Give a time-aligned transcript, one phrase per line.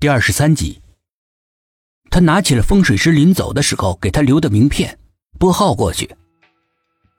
[0.00, 0.80] 第二十三集，
[2.08, 4.96] 他拿起了风水师临走的时候给他留的名片，
[5.40, 6.08] 拨号过去。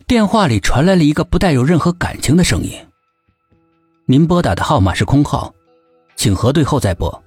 [0.08, 2.72] 电话里传来了一个不带有任何感情的声音
[4.08, 5.54] ：“您拨打的号码是空号，
[6.16, 7.22] 请核对后再拨。”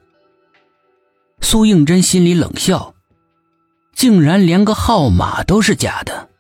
[1.43, 2.95] 苏应真心里冷笑，
[3.95, 6.31] 竟然连个号码都是假的。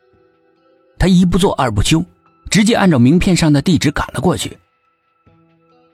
[0.98, 2.02] 他一不做二不休，
[2.48, 4.56] 直接按照名片上的地址赶了过去。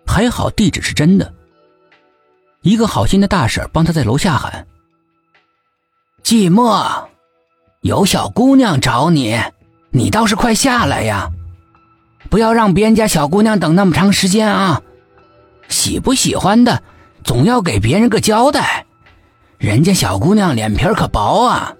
[0.06, 1.34] 还好地址是真的。
[2.68, 4.66] 一个好心的大婶帮他在楼下喊
[6.22, 7.06] ：“寂寞，
[7.80, 9.40] 有小姑娘找你，
[9.88, 11.30] 你倒是快下来呀！
[12.28, 14.82] 不要让别人家小姑娘等那么长时间啊！
[15.70, 16.82] 喜不喜欢的，
[17.24, 18.84] 总要给别人个交代。
[19.56, 21.74] 人家小姑娘脸皮可薄啊！”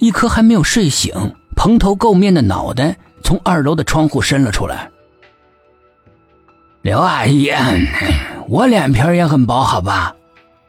[0.00, 1.12] 一颗还没有睡醒、
[1.54, 4.90] 蓬头垢面的脑袋从二楼的窗户伸了出来。
[6.80, 7.52] 刘阿姨。
[8.48, 10.14] 我脸皮也很薄，好吧，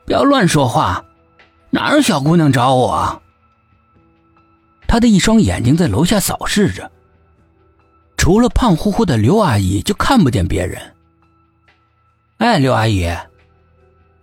[0.05, 1.04] 不要乱说话。
[1.70, 3.22] 哪有小姑娘找我？
[4.88, 6.89] 他的一双眼睛在楼下扫视着，
[8.16, 10.81] 除了胖乎乎的刘阿姨，就看不见别人。
[12.38, 13.11] 哎，刘阿姨，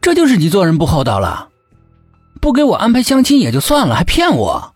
[0.00, 1.48] 这就是你做人不厚道了，
[2.40, 4.74] 不给我安排相亲也就算了，还骗我，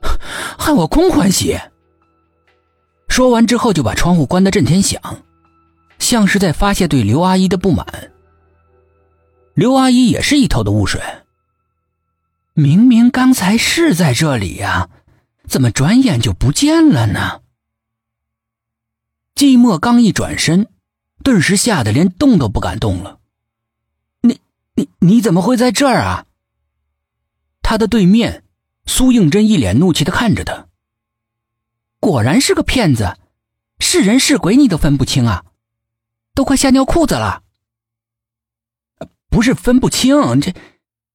[0.58, 1.58] 害我空欢喜。
[3.08, 5.00] 说完之后，就把窗户关得震天响，
[5.98, 7.86] 像是在发泄对刘阿姨的不满。
[9.58, 11.02] 刘阿姨也是一头的雾水。
[12.52, 14.88] 明明刚才是在这里呀，
[15.48, 17.40] 怎么转眼就不见了呢？
[19.34, 20.68] 寂寞刚一转身，
[21.24, 23.18] 顿时吓得连动都不敢动了。
[24.20, 24.38] 你、
[24.74, 26.26] 你、你怎么会在这儿啊？
[27.60, 28.44] 他的对面，
[28.86, 30.68] 苏应真一脸怒气的看着他。
[31.98, 33.18] 果然是个骗子，
[33.80, 35.46] 是人是鬼你都分不清啊，
[36.32, 37.42] 都快吓尿裤子了。
[39.30, 40.52] 不是分不清，这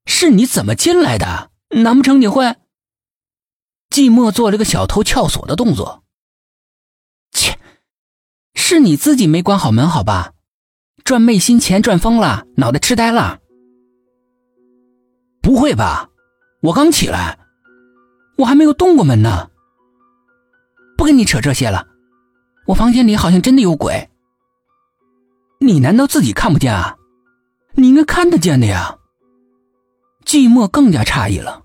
[0.06, 1.52] 是你怎么进来的？
[1.70, 2.56] 难不成你会？
[3.90, 6.04] 寂寞做了个小偷撬锁的动作。
[7.32, 7.58] 切，
[8.54, 10.34] 是你自己没关好门，好吧？
[11.04, 13.40] 赚昧心钱赚疯了，脑袋痴呆了？
[15.42, 16.10] 不会吧？
[16.62, 17.38] 我刚起来，
[18.38, 19.50] 我还没有动过门呢。
[20.98, 21.88] 不跟你扯这些了，
[22.68, 24.10] 我房间里好像真的有鬼。
[25.60, 26.96] 你难道自己看不见啊？
[27.76, 28.98] 你应该看得见的呀。
[30.26, 31.64] 寂寞更加诧异了，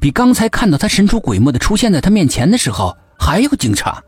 [0.00, 4.00] 比刚才看到他神出鬼没的出现在他面前的时候还要惊诧。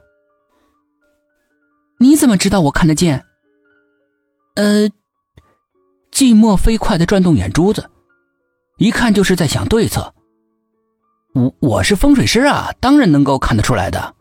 [1.99, 3.25] 你怎么知道我看得见？
[4.55, 4.89] 呃，
[6.13, 7.91] 寂寞飞快的转动眼珠子，
[8.79, 10.15] 一看就是在想对策。
[11.35, 14.15] 我我是风水师啊，当然能够看得出来的。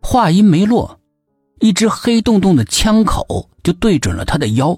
[0.00, 0.98] 话音没落，
[1.60, 4.76] 一只黑洞洞的枪口就对准了他的腰。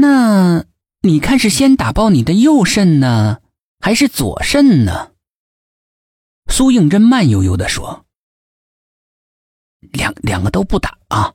[0.00, 0.64] 那
[1.02, 3.38] 你看是先打爆你的右肾呢，
[3.80, 5.12] 还是左肾呢？
[6.50, 8.06] 苏应真慢悠悠的说
[9.92, 11.34] ：“两两个都不打啊，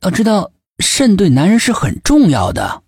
[0.00, 2.82] 要知道肾对男人是很重要的。”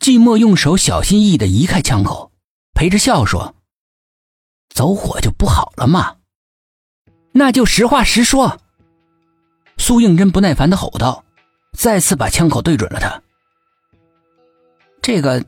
[0.00, 2.32] 寂寞用手小心翼翼的移开枪口，
[2.72, 3.54] 陪着笑说
[4.74, 6.16] ：“走火就不好了嘛，
[7.32, 8.60] 那就实话实说。”
[9.78, 11.24] 苏应真不耐烦的吼道，
[11.76, 13.22] 再次把枪口对准了他。
[15.06, 15.44] 这个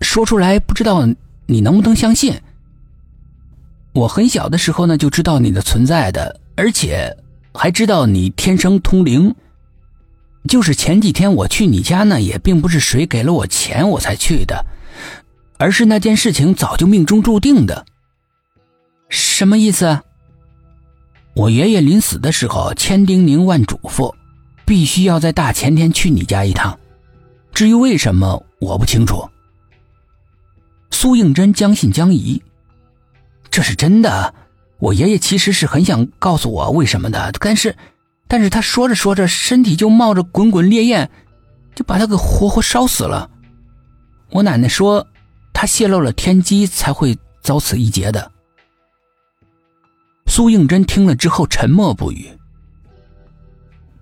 [0.00, 1.06] 说出来不知道
[1.44, 2.40] 你能不能相信。
[3.92, 7.14] 我很小的时候呢就知道你的存在的，而且
[7.52, 9.34] 还知道你天生通灵。
[10.48, 14.64] 就是前几天我去你家呢，也并不是谁给了我钱我才去的，
[15.58, 17.84] 而是那件事情早就命中注定的。
[19.10, 20.00] 什么意思？
[21.34, 24.14] 我爷爷临死的时候千叮咛万嘱咐，
[24.64, 26.80] 必须要在大前天去你家一趟。
[27.52, 28.42] 至于为什么？
[28.62, 29.28] 我不清楚。
[30.92, 32.40] 苏应真将信将疑，
[33.50, 34.32] 这是真的。
[34.78, 37.76] 我爷爷其实是很想告诉我为什么的，但是，
[38.28, 41.10] 但是他说着说着，身体就冒着滚滚烈焰，
[41.74, 43.28] 就把他给活活烧死了。
[44.30, 45.04] 我奶奶说，
[45.52, 48.30] 他泄露了天机，才会遭此一劫的。
[50.26, 52.30] 苏应真听了之后沉默不语。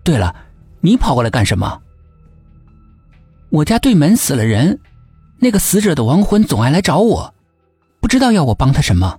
[0.04, 0.34] 对了，
[0.80, 1.80] 你跑过来干什么？
[3.50, 4.78] 我家对门死了人，
[5.38, 7.34] 那个死者的亡魂总爱来找我，
[8.00, 9.18] 不知道要我帮他什么。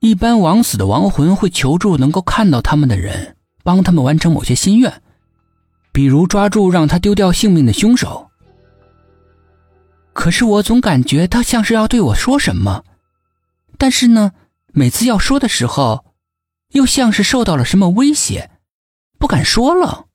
[0.00, 5.00] 一般枉死的亡魂会求助能够看到他们的人，帮他们完成某些心愿，
[5.92, 8.28] 比如抓住让他丢掉性命的凶手。
[10.12, 12.82] 可是我总感觉他像是要对我说什么，
[13.78, 14.32] 但是呢，
[14.72, 16.04] 每次要说的时候，
[16.72, 18.50] 又像是受到了什么威胁，
[19.18, 20.06] 不敢说了。